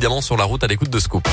[0.00, 1.26] évidemment sur la route à l'écoute de Scoop.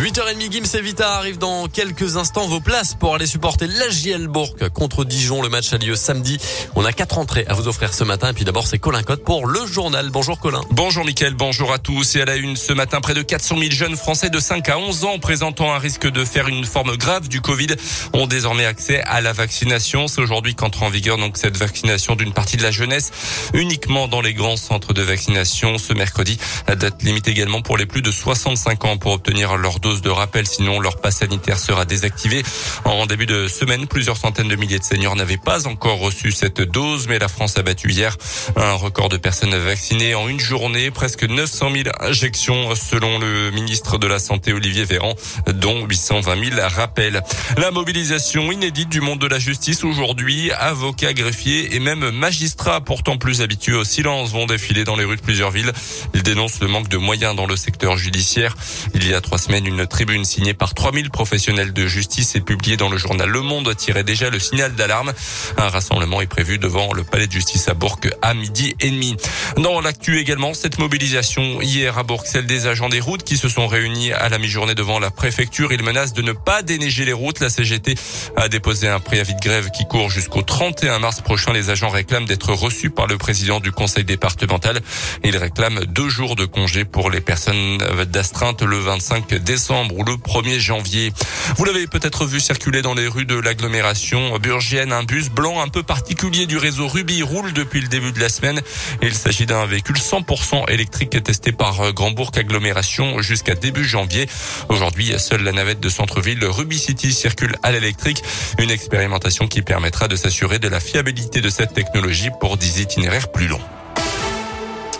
[0.00, 2.46] 8h30, Gims et Vita arrivent dans quelques instants.
[2.46, 5.42] Vos places pour aller supporter la JL Bourg contre Dijon.
[5.42, 6.38] Le match a lieu samedi.
[6.74, 8.30] On a quatre entrées à vous offrir ce matin.
[8.30, 10.08] Et puis d'abord, c'est Colin Cotte pour le journal.
[10.08, 10.62] Bonjour Colin.
[10.70, 12.16] Bonjour Mickaël, bonjour à tous.
[12.16, 14.78] Et à la une ce matin, près de 400 000 jeunes Français de 5 à
[14.78, 17.68] 11 ans présentant un risque de faire une forme grave du Covid
[18.14, 20.08] ont désormais accès à la vaccination.
[20.08, 23.10] C'est aujourd'hui qu'entre en vigueur donc cette vaccination d'une partie de la jeunesse
[23.52, 26.38] uniquement dans les grands centres de vaccination ce mercredi.
[26.68, 30.10] La date limite également pour les plus de 65 ans pour obtenir leur dose de
[30.10, 32.42] rappel, sinon leur passe sanitaire sera désactivé.
[32.84, 36.60] En début de semaine, plusieurs centaines de milliers de seniors n'avaient pas encore reçu cette
[36.60, 38.16] dose, mais la France a battu hier
[38.56, 43.98] un record de personnes vaccinées en une journée, presque 900 000 injections selon le ministre
[43.98, 45.14] de la Santé Olivier Véran,
[45.52, 47.22] dont 820 000 rappels.
[47.56, 53.16] La mobilisation inédite du monde de la justice aujourd'hui, avocats, greffiers et même magistrats pourtant
[53.16, 55.72] plus habitués au silence vont défiler dans les rues de plusieurs villes.
[56.14, 58.56] Ils dénoncent le manque de moyens dans le secteur judiciaire.
[58.94, 62.76] Il y a trois semaines, une tribune signée par 3000 professionnels de justice et publiée
[62.76, 65.12] dans le journal Le Monde tirait déjà le signal d'alarme.
[65.56, 69.16] Un rassemblement est prévu devant le palais de justice à Bourg à midi et demi.
[69.58, 73.48] Dans l'actu également, cette mobilisation hier à Bourg, celle des agents des routes qui se
[73.48, 75.72] sont réunis à la mi-journée devant la préfecture.
[75.72, 77.38] Ils menacent de ne pas déneiger les routes.
[77.38, 77.94] La CGT
[78.36, 81.52] a déposé un préavis de grève qui court jusqu'au 31 mars prochain.
[81.52, 84.80] Les agents réclament d'être reçus par le président du conseil départemental.
[85.22, 90.14] Ils réclament deux jours de congé pour les personnes d'astreinte le 25 décembre ou le
[90.14, 91.12] 1er janvier.
[91.56, 94.92] Vous l'avez peut-être vu circuler dans les rues de l'agglomération burgienne.
[94.92, 98.28] Un bus blanc un peu particulier du réseau Ruby roule depuis le début de la
[98.28, 98.60] semaine.
[99.02, 104.26] Il s'agit d'un véhicule 100% électrique testé par Grandbourg Agglomération jusqu'à début janvier.
[104.68, 108.22] Aujourd'hui, seule la navette de centre-ville Ruby City circule à l'électrique.
[108.58, 113.30] Une expérimentation qui permettra de s'assurer de la fiabilité de cette technologie pour des itinéraires
[113.30, 113.60] plus longs.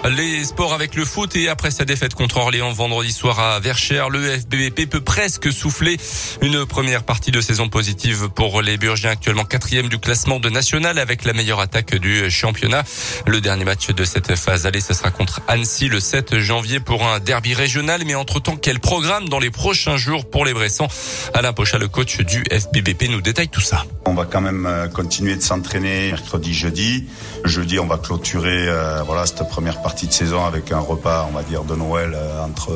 [0.09, 4.09] Les sports avec le foot et après sa défaite contre Orléans vendredi soir à Verchères,
[4.09, 5.99] le FBBP peut presque souffler
[6.41, 10.99] une première partie de saison positive pour les Burgiens actuellement quatrième du classement de national
[10.99, 12.83] avec la meilleure attaque du championnat.
[13.27, 17.07] Le dernier match de cette phase allée, ce sera contre Annecy le 7 janvier pour
[17.07, 18.03] un derby régional.
[18.07, 20.89] Mais entre-temps, quel programme dans les prochains jours pour les Bressans
[21.35, 23.85] Alain Pocha, le coach du FBBP, nous détaille tout ça.
[24.07, 27.07] On va quand même euh, continuer de s'entraîner mercredi, jeudi.
[27.45, 31.35] Jeudi, on va clôturer euh, voilà cette première partie de saison avec un repas, on
[31.35, 32.73] va dire, de Noël euh, entre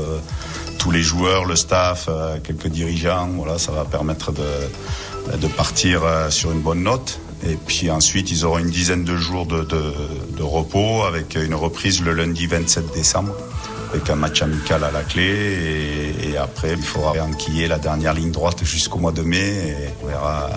[0.79, 2.09] tous les joueurs, le staff,
[2.43, 3.29] quelques dirigeants.
[3.37, 7.21] Voilà, ça va permettre de, de partir sur une bonne note.
[7.47, 9.95] Et puis ensuite, ils auront une dizaine de jours de, de,
[10.37, 13.35] de repos avec une reprise le lundi 27 décembre
[13.95, 15.23] avec un match amical à la clé.
[15.23, 19.39] Et, et après, il faudra enquiller la dernière ligne droite jusqu'au mois de mai.
[19.39, 20.51] Et on verra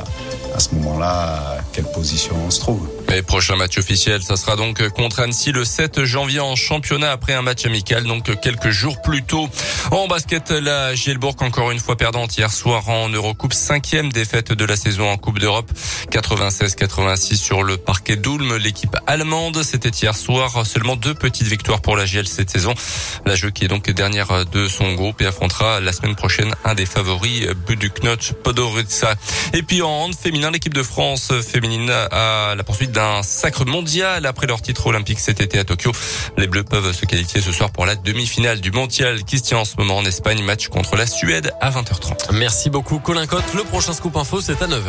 [0.55, 2.87] à ce moment-là quelle position on se trouve.
[3.09, 7.33] Mais prochain match officiel, ça sera donc contre Annecy le 7 janvier en championnat après
[7.33, 9.49] un match amical, donc quelques jours plus tôt.
[9.91, 14.65] En basket, la Gielbourg encore une fois perdante hier soir en Eurocoupe, cinquième défaite de
[14.65, 15.71] la saison en Coupe d'Europe,
[16.11, 18.57] 96-86 sur le parquet d'Ulm.
[18.57, 22.73] L'équipe allemande, c'était hier soir seulement deux petites victoires pour la GL cette saison.
[23.25, 26.75] La jeu qui est donc dernière de son groupe et affrontera la semaine prochaine un
[26.75, 29.15] des favoris, Buduknoch Podorica.
[29.53, 34.25] Et puis en hand féminin, l'équipe de France féminine a la poursuite d'un sacre mondial
[34.25, 35.91] après leur titre olympique cet été à Tokyo.
[36.35, 39.59] Les Bleus peuvent se qualifier ce soir pour la demi-finale du mondial qui se tient
[39.59, 40.41] en ce moment en Espagne.
[40.41, 42.33] Match contre la Suède à 20h30.
[42.33, 43.53] Merci beaucoup Colin Cotte.
[43.53, 44.81] Le prochain scoop info, c'est à 9h.